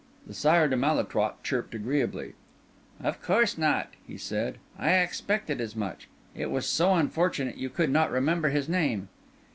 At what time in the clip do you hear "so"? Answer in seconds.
6.65-6.95